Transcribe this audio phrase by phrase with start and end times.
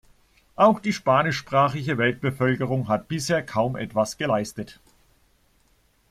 [0.55, 4.79] Auch die spanischsprachige Weltbevölkerung hat bisher kaum etwas geleistet.